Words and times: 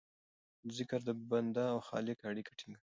ذکر 0.77 0.99
د 1.07 1.09
بنده 1.29 1.63
او 1.73 1.79
خالق 1.87 2.17
اړیکه 2.29 2.51
ټینګوي. 2.59 2.79